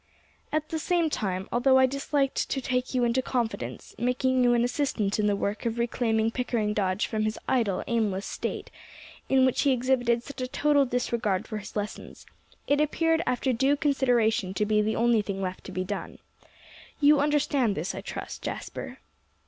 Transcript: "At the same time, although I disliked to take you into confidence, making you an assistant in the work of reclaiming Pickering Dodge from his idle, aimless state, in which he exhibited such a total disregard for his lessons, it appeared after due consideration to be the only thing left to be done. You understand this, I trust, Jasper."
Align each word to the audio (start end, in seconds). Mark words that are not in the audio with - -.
"At 0.51 0.69
the 0.69 0.79
same 0.79 1.11
time, 1.11 1.47
although 1.51 1.77
I 1.77 1.85
disliked 1.85 2.49
to 2.49 2.59
take 2.59 2.95
you 2.95 3.03
into 3.03 3.21
confidence, 3.21 3.93
making 3.99 4.43
you 4.43 4.55
an 4.55 4.63
assistant 4.63 5.19
in 5.19 5.27
the 5.27 5.35
work 5.35 5.63
of 5.67 5.77
reclaiming 5.77 6.31
Pickering 6.31 6.73
Dodge 6.73 7.05
from 7.05 7.21
his 7.21 7.37
idle, 7.47 7.83
aimless 7.85 8.25
state, 8.25 8.71
in 9.29 9.45
which 9.45 9.61
he 9.61 9.69
exhibited 9.71 10.23
such 10.23 10.41
a 10.41 10.47
total 10.47 10.85
disregard 10.87 11.47
for 11.47 11.59
his 11.59 11.75
lessons, 11.75 12.25
it 12.65 12.81
appeared 12.81 13.21
after 13.27 13.53
due 13.53 13.75
consideration 13.75 14.55
to 14.55 14.65
be 14.65 14.81
the 14.81 14.95
only 14.95 15.21
thing 15.21 15.39
left 15.39 15.63
to 15.65 15.71
be 15.71 15.83
done. 15.83 16.17
You 16.99 17.19
understand 17.19 17.75
this, 17.77 17.93
I 17.93 18.01
trust, 18.01 18.41
Jasper." 18.41 18.97